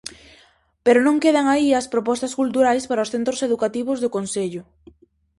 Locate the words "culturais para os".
2.39-3.11